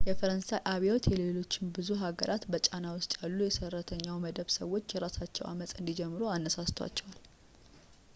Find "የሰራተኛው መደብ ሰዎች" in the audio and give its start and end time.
3.47-4.95